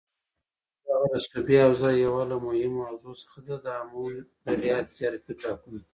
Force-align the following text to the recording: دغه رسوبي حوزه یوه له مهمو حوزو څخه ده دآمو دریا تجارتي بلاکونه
دغه 0.85 1.05
رسوبي 1.15 1.55
حوزه 1.63 1.89
یوه 2.05 2.21
له 2.31 2.37
مهمو 2.45 2.81
حوزو 2.87 3.11
څخه 3.21 3.37
ده 3.47 3.55
دآمو 3.65 4.01
دریا 4.45 4.77
تجارتي 4.89 5.31
بلاکونه 5.39 5.83